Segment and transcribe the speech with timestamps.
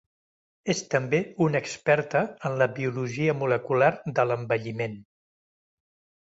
[0.73, 1.17] És també
[1.47, 4.97] una experta en la biologia molecular de l'envelliment.